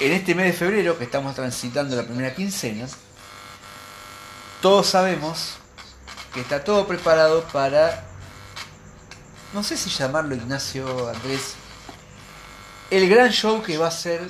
[0.00, 2.86] en este mes de febrero, que estamos transitando la primera quincena,
[4.60, 5.56] todos sabemos
[6.32, 8.04] que está todo preparado para,
[9.52, 11.54] no sé si llamarlo Ignacio Andrés,
[12.90, 14.28] el gran show que va a ser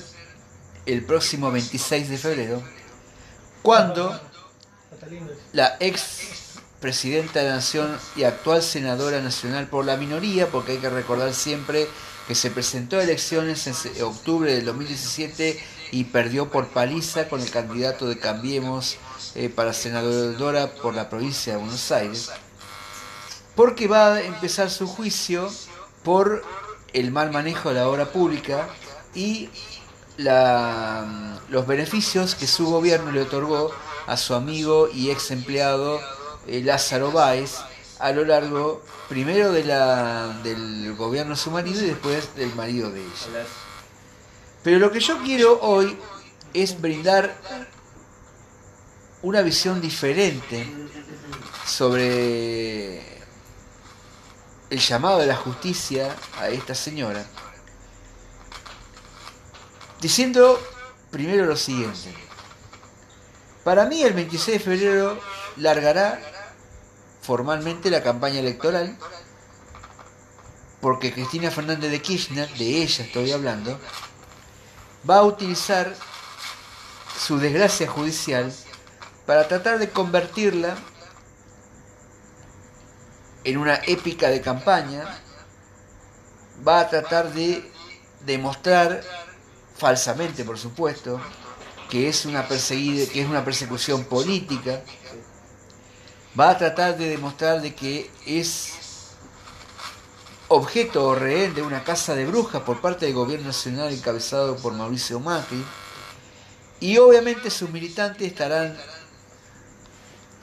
[0.86, 2.62] el próximo 26 de febrero,
[3.62, 4.20] cuando
[5.52, 10.78] la ex presidenta de la Nación y actual senadora nacional por la minoría, porque hay
[10.78, 11.88] que recordar siempre
[12.26, 17.50] que se presentó a elecciones en octubre del 2017 y perdió por paliza con el
[17.50, 18.96] candidato de Cambiemos
[19.34, 22.30] eh, para senadora por la provincia de Buenos Aires,
[23.54, 25.50] porque va a empezar su juicio
[26.02, 26.42] por
[26.92, 28.68] el mal manejo de la obra pública
[29.14, 29.50] y
[30.16, 33.70] la, los beneficios que su gobierno le otorgó
[34.06, 36.00] a su amigo y ex empleado
[36.46, 37.56] eh, Lázaro Báez
[37.98, 42.90] a lo largo primero de la, del gobierno de su marido y después del marido
[42.90, 43.46] de ella.
[44.62, 45.96] Pero lo que yo quiero hoy
[46.52, 47.36] es brindar
[49.22, 50.66] una visión diferente
[51.66, 52.98] sobre
[54.70, 57.24] el llamado de la justicia a esta señora,
[60.00, 60.60] diciendo
[61.10, 62.14] primero lo siguiente.
[63.62, 65.20] Para mí el 26 de febrero
[65.56, 66.33] largará
[67.24, 68.96] formalmente la campaña electoral,
[70.80, 73.80] porque Cristina Fernández de Kirchner, de ella estoy hablando,
[75.08, 75.94] va a utilizar
[77.18, 78.52] su desgracia judicial
[79.24, 80.76] para tratar de convertirla
[83.44, 85.04] en una épica de campaña,
[86.66, 87.70] va a tratar de
[88.26, 89.02] demostrar,
[89.76, 91.20] falsamente por supuesto,
[91.88, 94.82] que es una perseguida, que es una persecución política,
[96.38, 98.72] va a tratar de demostrar de que es
[100.48, 104.72] objeto o rehén de una casa de brujas por parte del gobierno nacional encabezado por
[104.72, 105.64] Mauricio Macri,
[106.80, 108.76] y obviamente sus militantes estarán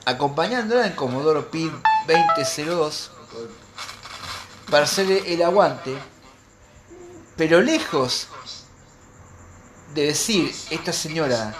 [0.04, 1.70] acompañándola en Comodoro PID
[2.08, 3.10] 2002
[4.70, 5.94] para hacerle el aguante,
[7.36, 8.28] pero lejos
[9.94, 11.54] de decir, esta señora,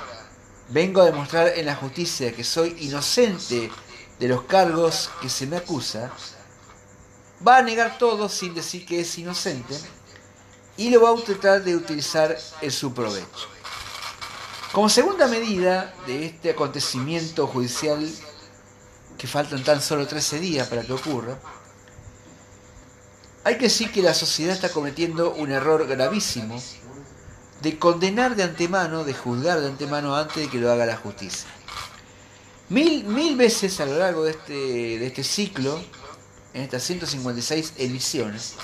[0.70, 3.70] vengo a demostrar en la justicia que soy inocente
[4.22, 6.08] de los cargos que se me acusa,
[7.44, 9.76] va a negar todo sin decir que es inocente
[10.76, 13.48] y lo va a tratar de utilizar en su provecho.
[14.70, 18.08] Como segunda medida de este acontecimiento judicial,
[19.18, 21.40] que faltan tan solo 13 días para que ocurra,
[23.42, 26.62] hay que decir que la sociedad está cometiendo un error gravísimo
[27.60, 31.48] de condenar de antemano, de juzgar de antemano antes de que lo haga la justicia.
[32.72, 35.78] Mil, mil veces a lo largo de este, de este ciclo,
[36.54, 38.54] en estas 156 emisiones,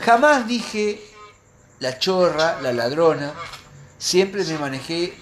[0.00, 1.00] jamás dije
[1.78, 3.32] la chorra, la ladrona,
[3.98, 5.14] siempre me manejé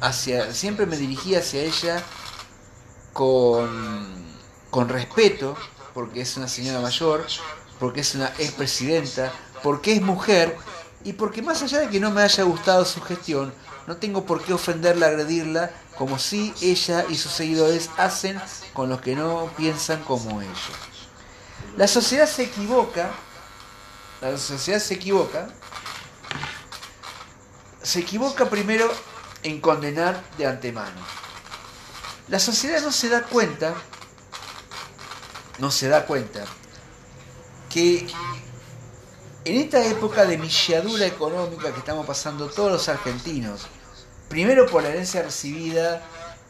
[0.00, 2.02] hacia, siempre me dirigí hacia ella
[3.12, 3.68] con,
[4.70, 5.56] con respeto,
[5.94, 7.24] porque es una señora mayor,
[7.78, 9.32] porque es una expresidenta,
[9.62, 10.56] porque es mujer
[11.04, 13.54] y porque más allá de que no me haya gustado su gestión,
[13.86, 18.40] no tengo por qué ofenderla, agredirla, como si ella y sus seguidores hacen
[18.72, 20.72] con los que no piensan como ellos.
[21.76, 23.10] La sociedad se equivoca,
[24.20, 25.48] la sociedad se equivoca,
[27.82, 28.90] se equivoca primero
[29.42, 31.00] en condenar de antemano.
[32.28, 33.74] La sociedad no se da cuenta,
[35.58, 36.44] no se da cuenta
[37.68, 38.06] que
[39.44, 43.66] en esta época de milladura económica que estamos pasando todos los argentinos,
[44.34, 46.02] primero por la herencia recibida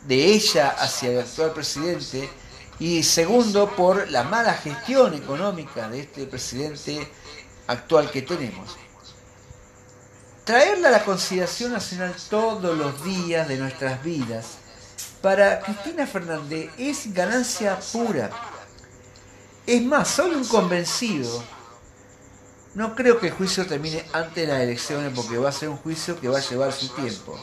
[0.07, 2.31] de ella hacia el actual presidente
[2.79, 7.07] y segundo por la mala gestión económica de este presidente
[7.67, 8.75] actual que tenemos.
[10.45, 14.47] Traerla a la consideración nacional todos los días de nuestras vidas
[15.21, 18.31] para Cristina Fernández es ganancia pura.
[19.67, 21.45] Es más, soy un convencido
[22.75, 25.77] no creo que el juicio termine antes de las elecciones porque va a ser un
[25.77, 27.39] juicio que va a llevar su tiempo.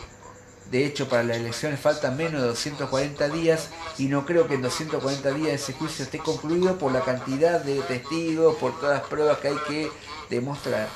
[0.72, 4.62] De hecho, para las elecciones faltan menos de 240 días y no creo que en
[4.62, 9.40] 240 días ese juicio esté concluido por la cantidad de testigos, por todas las pruebas
[9.40, 9.92] que hay que
[10.30, 10.88] demostrar.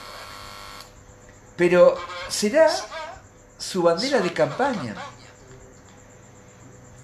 [1.58, 1.98] Pero
[2.30, 2.70] será
[3.58, 4.96] su bandera de campaña.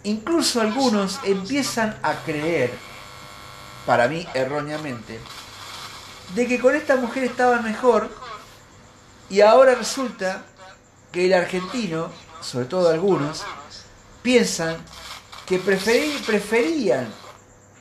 [0.04, 2.72] Incluso algunos empiezan a creer,
[3.86, 5.20] para mí erróneamente,
[6.36, 8.10] de que con esta mujer estaban mejor
[9.30, 10.46] y ahora resulta
[11.12, 12.10] que el argentino,
[12.42, 13.44] sobre todo algunos,
[14.22, 14.78] piensan
[15.46, 17.08] que preferían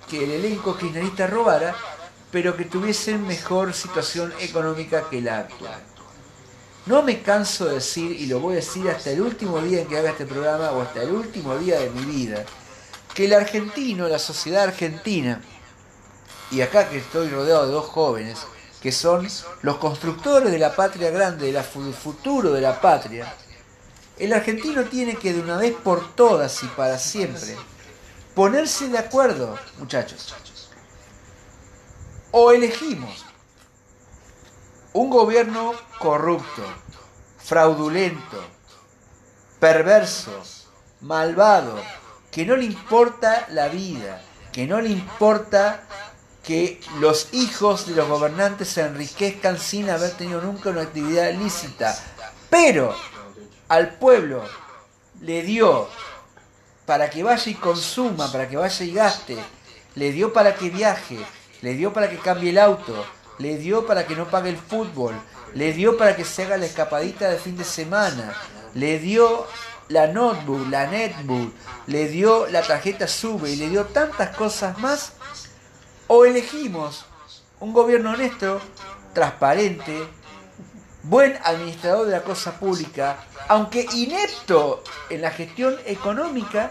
[0.08, 1.74] que el elenco kirchnerista robara,
[2.30, 5.80] pero que tuviesen mejor situación económica que la actual.
[6.86, 9.86] No me canso de decir, y lo voy a decir hasta el último día en
[9.86, 12.44] que haga este programa, o hasta el último día de mi vida,
[13.14, 15.40] que el argentino, la sociedad argentina,
[16.50, 18.38] y acá que estoy rodeado de dos jóvenes,
[18.80, 19.28] que son
[19.62, 21.62] los constructores de la patria grande, del
[21.92, 23.32] futuro de la patria,
[24.20, 27.56] el argentino tiene que de una vez por todas y para siempre
[28.34, 30.34] ponerse de acuerdo, muchachos.
[32.30, 33.24] O elegimos
[34.92, 36.62] un gobierno corrupto,
[37.38, 38.44] fraudulento,
[39.58, 40.42] perverso,
[41.00, 41.80] malvado,
[42.30, 44.22] que no le importa la vida,
[44.52, 45.82] que no le importa
[46.42, 51.96] que los hijos de los gobernantes se enriquezcan sin haber tenido nunca una actividad lícita.
[52.50, 52.94] Pero
[53.70, 54.42] al pueblo
[55.20, 55.88] le dio
[56.86, 59.38] para que vaya y consuma, para que vaya y gaste,
[59.94, 61.18] le dio para que viaje,
[61.62, 63.06] le dio para que cambie el auto,
[63.38, 65.14] le dio para que no pague el fútbol,
[65.54, 68.34] le dio para que se haga la escapadita de fin de semana,
[68.74, 69.46] le dio
[69.88, 71.52] la notebook, la netbook,
[71.86, 75.12] le dio la tarjeta sube y le dio tantas cosas más,
[76.08, 77.04] o elegimos
[77.60, 78.60] un gobierno honesto,
[79.14, 80.08] transparente,
[81.02, 83.18] buen administrador de la cosa pública,
[83.48, 86.70] aunque inepto en la gestión económica,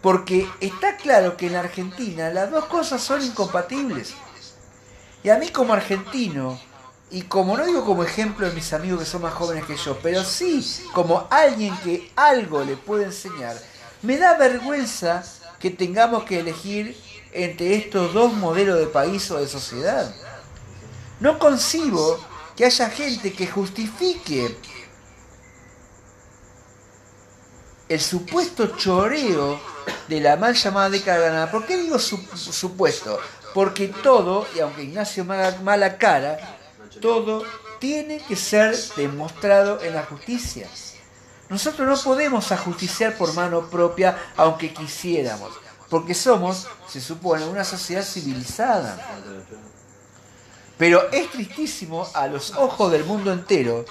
[0.00, 4.14] porque está claro que en Argentina las dos cosas son incompatibles.
[5.22, 6.58] Y a mí como argentino,
[7.10, 9.98] y como no digo como ejemplo de mis amigos que son más jóvenes que yo,
[10.02, 13.56] pero sí como alguien que algo le puede enseñar,
[14.02, 15.22] me da vergüenza
[15.58, 16.96] que tengamos que elegir
[17.32, 20.14] entre estos dos modelos de país o de sociedad.
[21.18, 22.18] No concibo
[22.56, 24.56] que haya gente que justifique
[27.88, 29.60] el supuesto choreo
[30.06, 31.50] de la mal llamada década ganada.
[31.50, 33.18] ¿Por qué digo supuesto?
[33.52, 36.38] Porque todo, y aunque Ignacio mala, mala cara,
[37.00, 37.44] todo
[37.80, 40.68] tiene que ser demostrado en la justicia.
[41.48, 45.50] Nosotros no podemos ajusticiar por mano propia aunque quisiéramos,
[45.88, 48.96] porque somos, se supone, una sociedad civilizada.
[50.80, 53.84] Pero es tristísimo a los ojos del mundo entero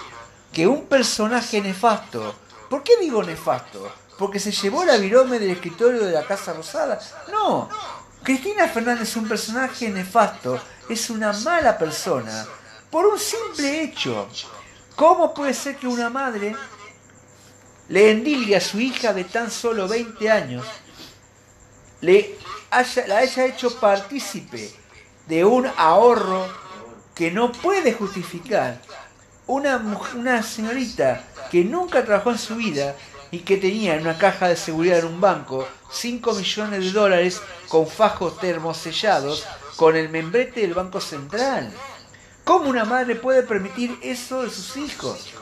[0.51, 2.33] que un personaje nefasto,
[2.67, 3.93] ¿por qué digo nefasto?
[4.17, 6.99] Porque se llevó la virome del escritorio de la Casa Rosada.
[7.31, 7.69] No,
[8.23, 10.59] Cristina Fernández es un personaje nefasto,
[10.89, 12.47] es una mala persona,
[12.89, 14.27] por un simple hecho.
[14.95, 16.55] ¿Cómo puede ser que una madre
[17.87, 20.65] le endilgue a su hija de tan solo 20 años,
[22.01, 22.35] le
[22.71, 24.73] haya, la haya hecho partícipe
[25.27, 26.67] de un ahorro
[27.19, 28.79] que no puede justificar?
[29.45, 29.75] Una,
[30.15, 31.21] una señorita
[31.51, 32.95] que nunca trabajó en su vida
[33.29, 37.41] y que tenía en una caja de seguridad en un banco 5 millones de dólares
[37.67, 39.45] con fajos termosellados
[39.75, 41.73] con el membrete del Banco Central.
[42.45, 45.33] ¿Cómo una madre puede permitir eso de sus hijos?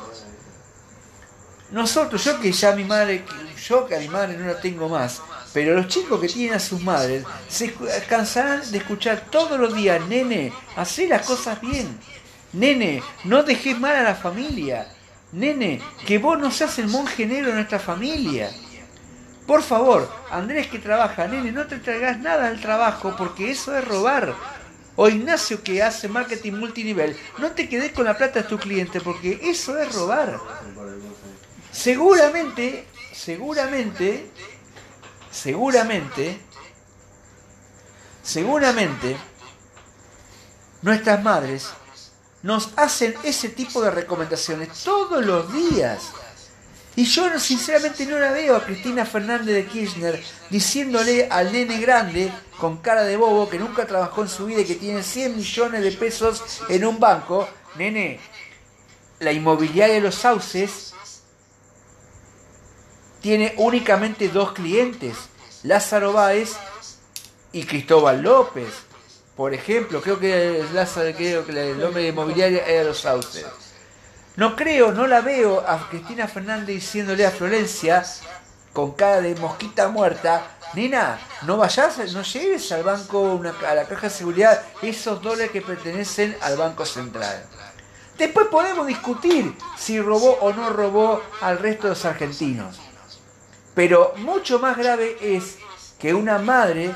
[1.70, 3.24] Nosotros, yo que ya mi madre,
[3.68, 5.22] yo que a mi madre no la tengo más,
[5.54, 7.74] pero los chicos que tienen a sus madres se
[8.08, 11.98] cansarán de escuchar todos los días, nene, hacé las cosas bien.
[12.54, 14.88] Nene, no dejes mal a la familia.
[15.32, 18.52] Nene, que vos no seas el monje negro de nuestra familia.
[19.46, 23.86] Por favor, Andrés que trabaja, nene, no te traigas nada al trabajo porque eso es
[23.86, 24.36] robar.
[24.96, 29.00] O Ignacio que hace marketing multinivel, no te quedes con la plata de tu cliente
[29.00, 30.40] porque eso es robar.
[31.72, 34.32] Seguramente, seguramente,
[35.38, 36.40] seguramente,
[38.24, 39.16] seguramente,
[40.82, 41.70] nuestras madres
[42.42, 46.12] nos hacen ese tipo de recomendaciones todos los días.
[46.96, 52.32] Y yo sinceramente no la veo a Cristina Fernández de Kirchner diciéndole al nene grande
[52.60, 55.84] con cara de bobo que nunca trabajó en su vida y que tiene 100 millones
[55.84, 58.20] de pesos en un banco, nene,
[59.20, 60.96] la inmobiliaria de los sauces
[63.22, 65.16] tiene únicamente dos clientes,
[65.64, 66.56] Lázaro Báez
[67.52, 68.70] y Cristóbal López.
[69.36, 73.46] Por ejemplo, creo que Lázaro, creo que el nombre de inmobiliaria era los sauces.
[74.36, 78.04] No creo, no la veo a Cristina Fernández diciéndole a Florencia
[78.72, 84.04] con cara de mosquita muerta, nena, no vayas, no lleves al banco, a la caja
[84.04, 87.44] de seguridad, esos dólares que pertenecen al Banco Central.
[88.20, 92.80] Después podemos discutir si robó o no robó al resto de los argentinos.
[93.78, 95.60] Pero mucho más grave es
[96.00, 96.96] que una madre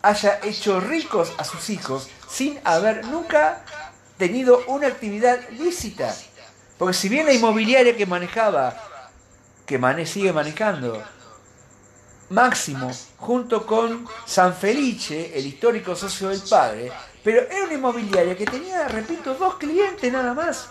[0.00, 3.64] haya hecho ricos a sus hijos sin haber nunca
[4.16, 6.14] tenido una actividad lícita.
[6.78, 8.80] Porque si bien la inmobiliaria que manejaba,
[9.66, 11.02] que sigue manejando,
[12.30, 16.92] Máximo, junto con San Felice, el histórico socio del padre,
[17.24, 20.68] pero era una inmobiliaria que tenía, repito, dos clientes nada más.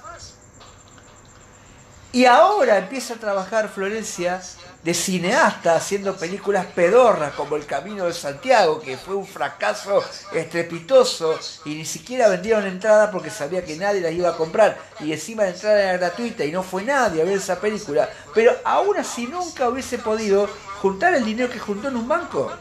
[2.13, 4.39] Y ahora empieza a trabajar Florencia
[4.83, 11.39] de cineasta haciendo películas pedorras como El Camino de Santiago, que fue un fracaso estrepitoso
[11.65, 14.77] y ni siquiera vendieron entrada porque sabía que nadie las iba a comprar.
[14.99, 18.51] Y encima la entrada era gratuita y no fue nadie a ver esa película, pero
[18.63, 20.47] aún así nunca hubiese podido
[20.83, 22.51] juntar el dinero que juntó en un banco.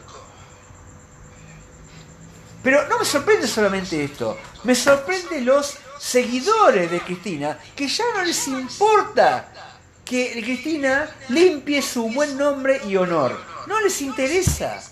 [2.63, 8.23] Pero no me sorprende solamente esto, me sorprende los seguidores de Cristina que ya no
[8.23, 9.47] les importa
[10.03, 13.39] que Cristina limpie su buen nombre y honor.
[13.67, 14.83] No les interesa.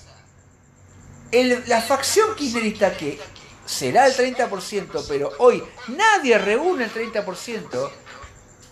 [1.31, 3.19] la facción kirchnerista que
[3.65, 7.91] será el 30%, pero hoy nadie reúne el 30%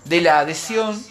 [0.05, 1.03] de la adhesión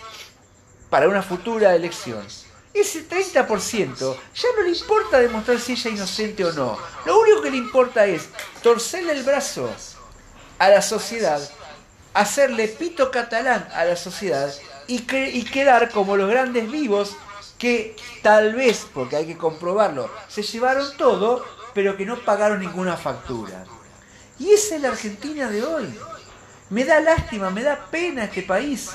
[0.88, 2.26] para una futura elección.
[2.72, 6.78] Ese 30% ya no le importa demostrar si ella es inocente o no.
[7.04, 8.28] Lo único que le importa es
[8.62, 9.70] torcerle el brazo
[10.58, 11.40] a la sociedad,
[12.14, 14.52] hacerle pito catalán a la sociedad
[14.86, 15.00] y,
[15.44, 17.16] quedar como los grandes vivos
[17.58, 22.96] que tal vez, porque hay que comprobarlo, se llevaron todo, pero que no pagaron ninguna
[22.96, 23.64] factura.
[24.38, 25.98] Y esa es la Argentina de hoy.
[26.70, 28.90] Me da lástima, me da pena este país.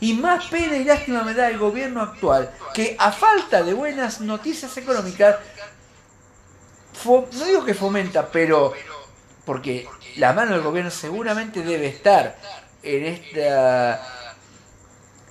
[0.00, 4.20] Y más pena y lástima me da el gobierno actual, que a falta de buenas
[4.20, 5.36] noticias económicas,
[7.04, 8.72] no digo que fomenta, pero
[9.44, 12.36] porque la mano del gobierno seguramente debe estar
[12.82, 14.00] en esta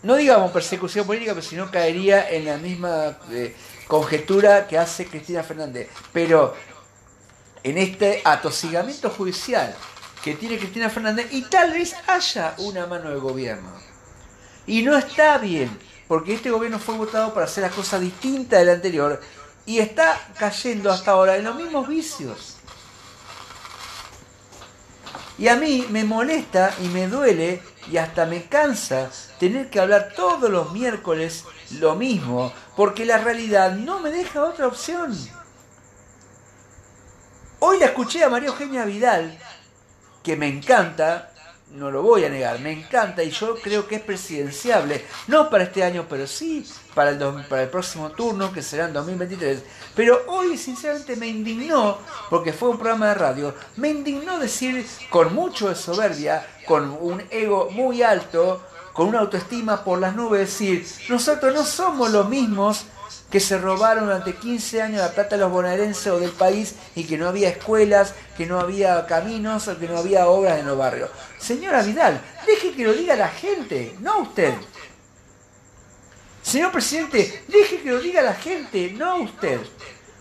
[0.03, 3.56] no digamos persecución política, pero si no caería en la misma eh,
[3.88, 5.89] conjetura que hace Cristina Fernández.
[6.12, 6.56] Pero
[7.63, 9.75] en este atosigamiento judicial
[10.24, 13.72] que tiene Cristina Fernández, y tal vez haya una mano de gobierno.
[14.68, 15.77] Y no está bien,
[16.08, 19.20] porque este gobierno fue votado para hacer las cosas distintas del anterior
[19.65, 22.58] y está cayendo hasta ahora en los mismos vicios.
[25.38, 29.10] Y a mí me molesta y me duele y hasta me cansa
[29.40, 31.46] tener que hablar todos los miércoles
[31.80, 35.18] lo mismo, porque la realidad no me deja otra opción.
[37.60, 39.38] Hoy la escuché a María Eugenia Vidal,
[40.24, 41.31] que me encanta,
[41.74, 45.63] no lo voy a negar, me encanta y yo creo que es presidenciable, no para
[45.63, 49.63] este año, pero sí para el, para el próximo turno, que será en 2023.
[49.96, 51.98] Pero hoy sinceramente me indignó,
[52.30, 57.24] porque fue un programa de radio, me indignó decir con mucho de soberbia, con un
[57.30, 58.62] ego muy alto,
[58.94, 62.86] con una autoestima por las nubes, decir, nosotros no somos los mismos
[63.30, 67.06] que se robaron durante 15 años la plata de los bonaerenses o del país y
[67.06, 71.10] que no había escuelas, que no había caminos que no había obras en los barrios.
[71.39, 74.53] Señora Vidal, deje que lo diga la gente, no usted.
[76.41, 79.60] Señor presidente, deje que lo diga la gente, no usted.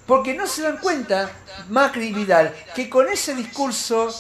[0.06, 1.30] Porque no se dan cuenta,
[1.68, 4.10] Macri y Vidal, que con ese discurso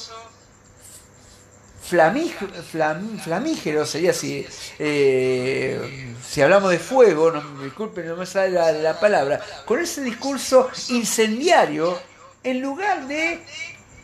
[1.90, 4.46] flamígero sería si,
[4.78, 8.50] eh, si hablamos de fuego, no, disculpen, no me sale
[8.82, 11.98] la, palabra, con ese discurso incendiario,
[12.42, 13.42] en lugar de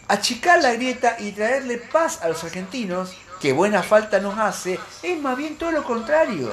[0.09, 5.21] achicar la grieta y traerle paz a los argentinos, que buena falta nos hace, es
[5.21, 6.53] más bien todo lo contrario.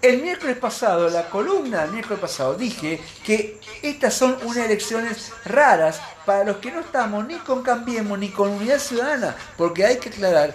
[0.00, 6.00] El miércoles pasado, la columna del miércoles pasado, dije que estas son unas elecciones raras
[6.24, 10.10] para los que no estamos ni con Cambiemos ni con Unidad Ciudadana, porque hay que
[10.10, 10.54] aclarar,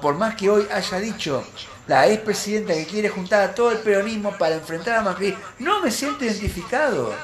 [0.00, 1.44] por más que hoy haya dicho
[1.86, 5.92] la expresidenta que quiere juntar a todo el peronismo para enfrentar a Macri, no me
[5.92, 7.14] siento identificado.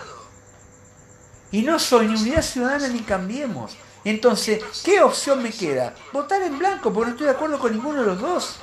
[1.50, 3.76] Y no soy ni Unidad Ciudadana ni Cambiemos.
[4.04, 5.92] Entonces, ¿qué opción me queda?
[6.12, 8.56] Votar en blanco, porque no estoy de acuerdo con ninguno de los dos.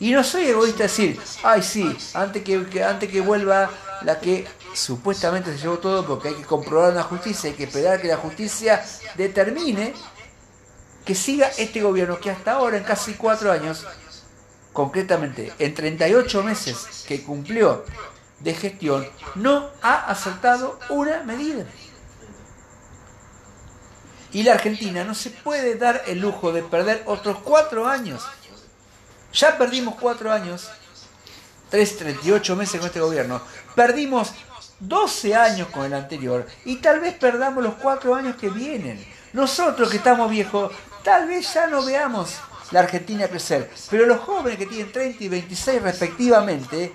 [0.00, 3.70] Y no soy egoísta decir, ay sí, antes que, antes que vuelva
[4.02, 8.00] la que supuestamente se llevó todo porque hay que comprobar la justicia, hay que esperar
[8.02, 8.84] que la justicia
[9.16, 9.94] determine
[11.04, 13.86] que siga este gobierno que hasta ahora, en casi cuatro años,
[14.72, 17.84] concretamente en 38 meses que cumplió
[18.40, 21.64] de gestión, no ha acertado una medida.
[24.32, 28.24] Y la Argentina no se puede dar el lujo de perder otros cuatro años
[29.34, 30.70] ya perdimos cuatro años,
[31.68, 33.40] tres, 38 meses con este gobierno.
[33.74, 34.32] Perdimos
[34.80, 39.04] 12 años con el anterior y tal vez perdamos los cuatro años que vienen.
[39.32, 40.72] Nosotros que estamos viejos,
[41.02, 42.36] tal vez ya no veamos
[42.70, 46.94] la Argentina crecer, pero los jóvenes que tienen 30 y 26 respectivamente,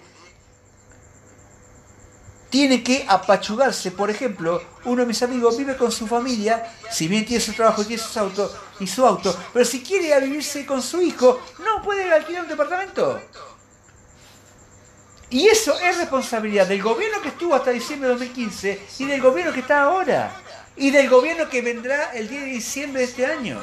[2.50, 3.92] tienen que apachugarse.
[3.92, 7.82] Por ejemplo, uno de mis amigos vive con su familia, si bien tiene su trabajo
[7.84, 11.02] y tiene su auto, y su auto, pero si quiere ir a vivirse con su
[11.02, 13.22] hijo, no puede alquilar un departamento.
[15.30, 19.54] Y eso es responsabilidad del gobierno que estuvo hasta diciembre de 2015 y del gobierno
[19.54, 20.32] que está ahora.
[20.76, 23.60] Y del gobierno que vendrá el 10 de diciembre de este año.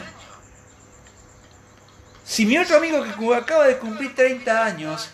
[2.24, 5.10] Si mi otro amigo que acaba de cumplir 30 años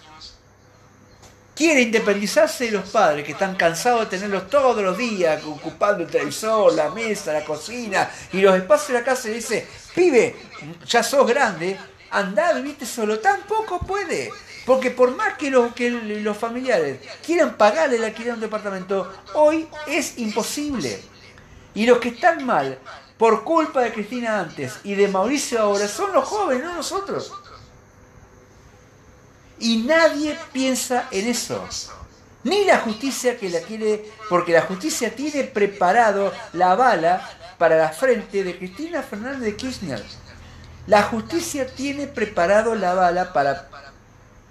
[1.55, 6.11] quiere independizarse de los padres que están cansados de tenerlos todos los días ocupando el
[6.11, 10.37] televisor, la mesa, la cocina y los espacios de la casa y dice, pibe,
[10.87, 11.79] ya sos grande,
[12.11, 14.31] andá, viviste solo, tampoco puede.
[14.65, 19.13] Porque por más que los, que los familiares quieran pagarle el alquiler a un departamento,
[19.35, 21.03] hoy es imposible.
[21.75, 22.79] Y los que están mal
[23.19, 27.33] por culpa de Cristina antes y de Mauricio ahora son los jóvenes, no nosotros.
[29.59, 31.67] Y nadie piensa en eso.
[32.45, 37.29] Ni la justicia que la quiere, porque la justicia tiene preparado la bala
[37.59, 40.03] para la frente de Cristina Fernández de Kirchner.
[40.89, 43.69] La justicia tiene preparado la bala para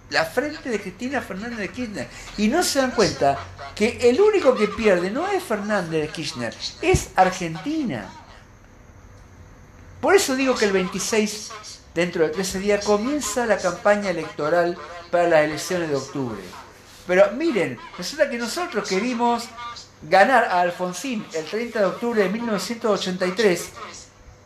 [0.10, 2.08] la frente de Cristina Fernández de Kirchner.
[2.38, 3.38] Y no se dan cuenta
[3.76, 8.10] que el único que pierde no es Fernández de Kirchner, es Argentina.
[10.00, 11.52] Por eso digo que el 26,
[11.94, 14.78] dentro de 13 días, comienza la campaña electoral
[15.10, 16.42] para las elecciones de octubre.
[17.08, 19.46] Pero miren, resulta que nosotros queríamos
[20.02, 23.70] ganar a Alfonsín el 30 de octubre de 1983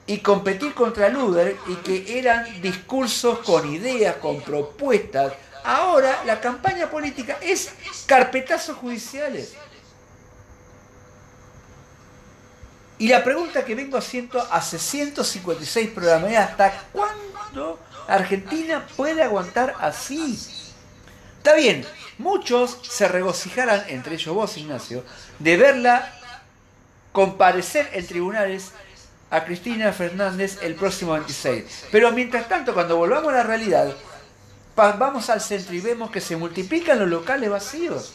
[0.08, 5.34] y competir contra Luder y que eran discursos con ideas, con propuestas.
[5.64, 7.72] Ahora la campaña política es
[8.06, 9.56] carpetazos judiciales.
[12.98, 19.75] Y la pregunta que vengo haciendo hace 156 programas es ¿hasta cuándo Argentina puede aguantar
[19.80, 20.40] así?
[21.38, 21.86] Está bien,
[22.18, 25.04] muchos se regocijarán, entre ellos vos Ignacio,
[25.40, 26.14] de verla
[27.12, 28.72] comparecer en tribunales
[29.30, 31.88] a Cristina Fernández el próximo 26.
[31.92, 33.94] Pero mientras tanto, cuando volvamos a la realidad,
[34.75, 38.14] vamos al centro y vemos que se multiplican los locales vacíos.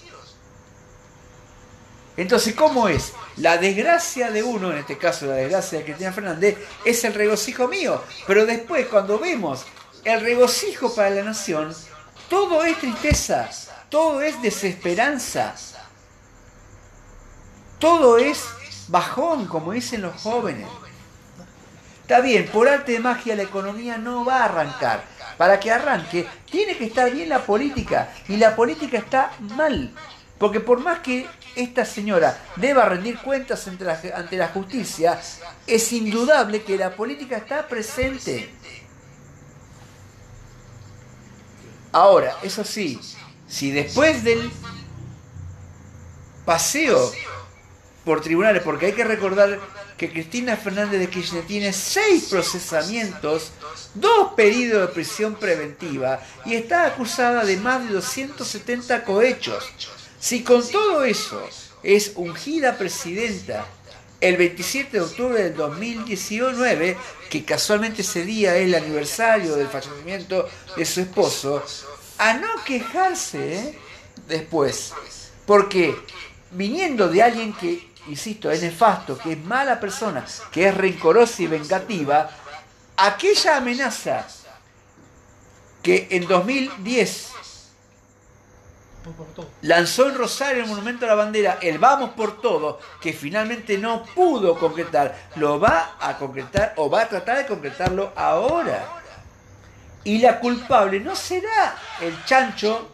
[2.20, 3.14] Entonces, ¿cómo es?
[3.38, 7.66] La desgracia de uno, en este caso la desgracia de Cristina Fernández, es el regocijo
[7.66, 8.04] mío.
[8.26, 9.64] Pero después, cuando vemos
[10.04, 11.74] el regocijo para la nación,
[12.28, 13.48] todo es tristeza,
[13.88, 15.54] todo es desesperanza,
[17.78, 18.44] todo es
[18.88, 20.68] bajón, como dicen los jóvenes.
[22.02, 25.04] Está bien, por arte de magia la economía no va a arrancar.
[25.38, 28.12] Para que arranque, tiene que estar bien la política.
[28.28, 29.94] Y la política está mal.
[30.40, 35.20] Porque por más que esta señora deba rendir cuentas ante la, ante justicia,
[35.66, 38.48] es indudable que la política está presente.
[41.92, 42.98] Ahora, eso sí,
[43.46, 44.50] si después del
[46.46, 47.12] paseo
[48.06, 49.60] por tribunales, porque hay que recordar
[49.98, 53.52] que Cristina Fernández de Kirchner tiene seis procesamientos,
[53.92, 59.70] dos pedidos de prisión preventiva y está acusada de más de 270 cohechos.
[60.20, 61.42] Si con todo eso
[61.82, 63.66] es ungida presidenta
[64.20, 66.94] el 27 de octubre del 2019,
[67.30, 71.64] que casualmente ese día es el aniversario del fallecimiento de su esposo,
[72.18, 73.78] a no quejarse ¿eh?
[74.28, 74.92] después.
[75.46, 75.96] Porque
[76.50, 81.46] viniendo de alguien que, insisto, es nefasto, que es mala persona, que es rencorosa y
[81.46, 82.30] vengativa,
[82.98, 84.28] aquella amenaza
[85.82, 87.30] que en 2010
[89.62, 94.04] lanzó en Rosario el Monumento a la Bandera, el Vamos por Todo, que finalmente no
[94.04, 98.96] pudo concretar, lo va a concretar o va a tratar de concretarlo ahora.
[100.04, 102.90] Y la culpable no será el chancho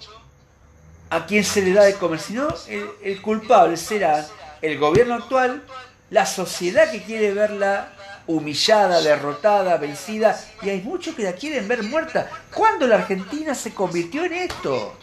[1.11, 4.27] a quien se le da de comer, sino el, el culpable será
[4.61, 5.62] el gobierno actual,
[6.11, 7.92] la sociedad que quiere verla
[8.27, 12.29] humillada, derrotada, vencida, y hay muchos que la quieren ver muerta.
[12.53, 14.97] ¿Cuándo la Argentina se convirtió en esto?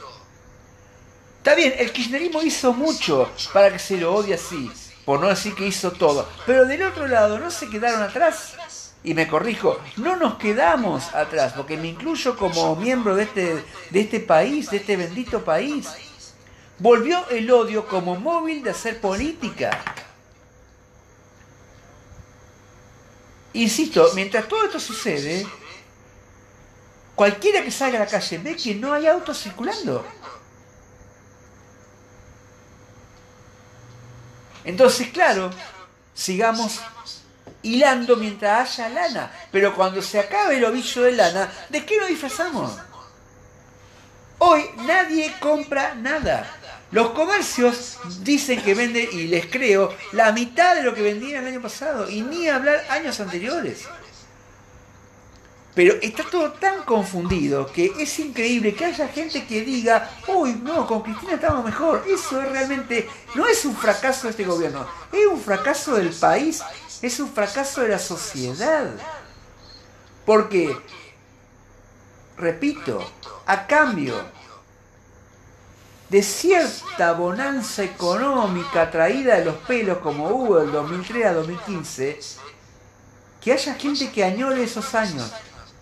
[1.44, 4.72] Está bien, el kirchnerismo hizo mucho para que se lo odie así,
[5.04, 6.26] por no decir que hizo todo.
[6.46, 8.56] Pero del otro lado, no se quedaron atrás.
[9.04, 14.00] Y me corrijo, no nos quedamos atrás, porque me incluyo como miembro de este, de
[14.00, 15.90] este país, de este bendito país.
[16.80, 19.84] Volvió el odio como móvil de hacer política.
[23.52, 25.46] Insisto, mientras todo esto sucede,
[27.16, 30.06] cualquiera que salga a la calle ve que no hay autos circulando.
[34.66, 35.52] Entonces, claro,
[36.14, 36.80] sigamos
[37.62, 39.32] hilando mientras haya lana.
[39.52, 42.72] Pero cuando se acabe el ovillo de lana, ¿de qué nos disfrazamos?
[44.40, 46.46] Hoy nadie compra nada.
[46.92, 51.54] Los comercios dicen que venden, y les creo, la mitad de lo que vendían el
[51.54, 53.88] año pasado, y ni hablar años anteriores.
[55.76, 60.86] Pero está todo tan confundido que es increíble que haya gente que diga, uy, no,
[60.86, 62.04] con Cristina estamos mejor.
[62.08, 66.62] Eso es realmente, no es un fracaso de este gobierno, es un fracaso del país,
[67.02, 68.92] es un fracaso de la sociedad.
[70.26, 70.78] Porque
[72.38, 73.04] repito,
[73.46, 74.16] a cambio
[76.10, 82.20] de cierta bonanza económica traída de los pelos como hubo del 2003 a 2015,
[83.42, 85.34] que haya gente que añore esos años,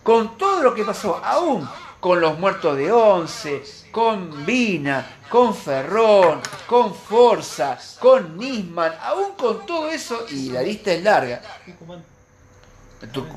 [0.03, 1.67] con todo lo que pasó, aún
[1.99, 9.65] con los muertos de Once, con Vina, con Ferrón, con Forza, con Nisman, aún con
[9.65, 11.41] todo eso, y la lista es larga.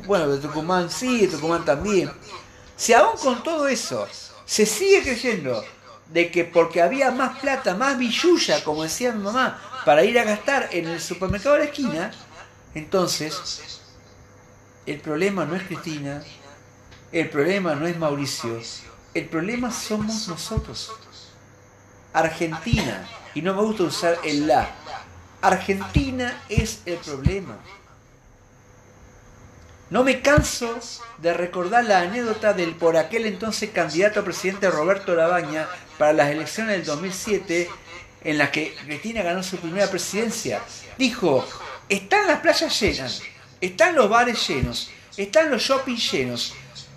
[0.07, 2.11] Bueno, de Tucumán sí, de Tucumán también.
[2.77, 4.07] Si aún con todo eso
[4.45, 5.63] se sigue creyendo
[6.09, 10.25] de que porque había más plata, más billulla, como decía mi mamá, para ir a
[10.25, 12.11] gastar en el supermercado de la esquina,
[12.75, 13.81] entonces
[14.87, 16.23] el problema no es Cristina,
[17.15, 18.61] el problema no es Mauricio,
[19.15, 20.93] el problema somos nosotros.
[22.13, 24.69] Argentina, y no me gusta usar el la,
[25.41, 27.57] Argentina es el problema.
[29.91, 30.77] No me canso
[31.19, 36.31] de recordar la anécdota del por aquel entonces candidato a presidente Roberto Labaña para las
[36.31, 37.71] elecciones del 2007,
[38.25, 40.61] en las que Cristina ganó su primera presidencia.
[40.99, 41.47] Dijo,
[41.89, 43.23] están las playas llenas,
[43.61, 46.55] están los bares llenos, están los shopping llenos,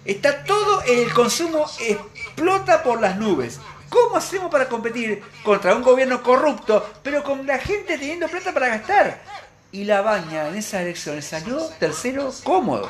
[0.08, 3.60] está todo el consumo explota por las nubes.
[3.90, 8.68] ¿Cómo hacemos para competir contra un gobierno corrupto, pero con la gente teniendo plata para
[8.70, 9.22] gastar?
[9.72, 12.90] y la baña en esas elecciones salió tercero cómodo,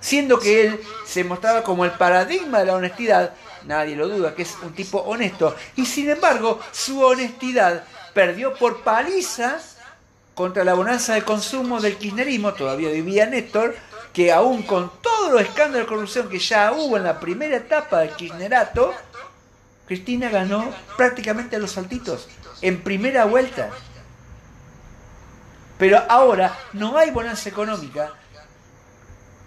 [0.00, 3.34] siendo que él se mostraba como el paradigma de la honestidad,
[3.64, 8.82] nadie lo duda que es un tipo honesto, y sin embargo su honestidad perdió por
[8.82, 9.58] paliza
[10.34, 13.76] contra la bonanza de consumo del kirchnerismo, todavía vivía Néstor,
[14.12, 18.00] que aún con todo los escándalos de corrupción que ya hubo en la primera etapa
[18.00, 18.92] del kirchnerato,
[19.86, 22.28] Cristina ganó prácticamente a los saltitos,
[22.62, 23.70] en primera vuelta.
[25.78, 28.14] Pero ahora no hay bonanza económica.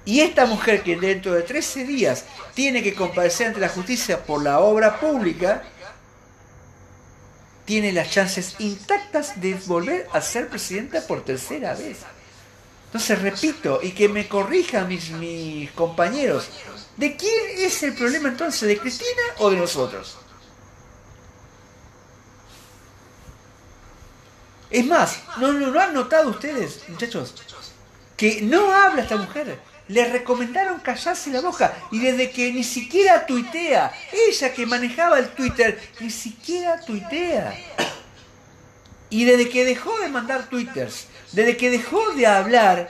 [0.06, 4.44] Y esta mujer que dentro de 13 días tiene que comparecer ante la justicia por
[4.44, 5.64] la obra pública,
[7.66, 12.00] tiene las chances intactas de volver a ser presidenta por tercera vez.
[12.94, 16.48] Entonces repito, y que me corrijan mis, mis compañeros,
[16.96, 18.68] ¿de quién es el problema entonces?
[18.68, 20.16] ¿De Cristina o de nosotros?
[24.70, 27.34] Es más, ¿no, no, han notado ustedes, muchachos?
[28.16, 29.60] Que no habla esta mujer.
[29.88, 31.76] Le recomendaron callarse la boca.
[31.90, 33.92] Y desde que ni siquiera tuitea,
[34.30, 37.56] ella que manejaba el Twitter, ni siquiera tuitea.
[39.14, 42.90] Y desde que dejó de mandar twitters, desde que dejó de hablar,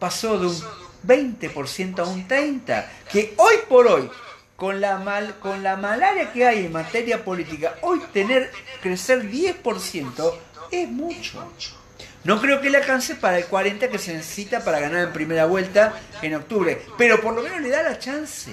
[0.00, 0.60] pasó de un
[1.06, 2.84] 20% a un 30%.
[3.08, 4.10] Que hoy por hoy,
[4.56, 8.50] con la, mal, con la malaria que hay en materia política, hoy tener,
[8.82, 10.34] crecer 10%,
[10.72, 11.48] es mucho.
[12.24, 15.46] No creo que le alcance para el 40 que se necesita para ganar en primera
[15.46, 18.50] vuelta en octubre, pero por lo menos le da la chance.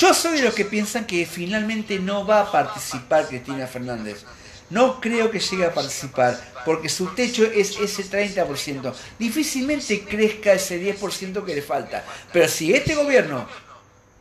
[0.00, 4.24] Yo soy de los que piensan que finalmente no va a participar Cristina Fernández.
[4.70, 8.94] No creo que llegue a participar, porque su techo es ese 30%.
[9.18, 12.02] Difícilmente crezca ese 10% que le falta.
[12.32, 13.46] Pero si este gobierno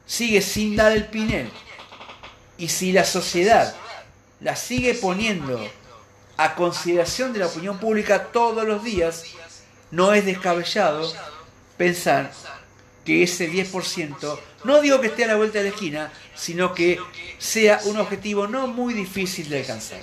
[0.05, 1.49] sigue sin dar el pinel
[2.57, 3.73] y si la sociedad
[4.41, 5.65] la sigue poniendo
[6.35, 9.23] a consideración de la opinión pública todos los días,
[9.91, 11.09] no es descabellado
[11.77, 12.33] pensar
[13.05, 16.99] que ese 10%, no digo que esté a la vuelta de la esquina, sino que
[17.37, 20.01] sea un objetivo no muy difícil de alcanzar.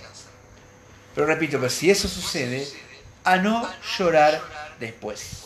[1.15, 2.67] Pero repito, que si eso sucede,
[3.25, 4.43] a no llorar
[4.79, 5.46] después.